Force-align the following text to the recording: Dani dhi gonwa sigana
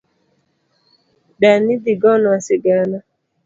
Dani 1.41 1.73
dhi 1.83 1.93
gonwa 2.01 2.35
sigana 2.45 2.99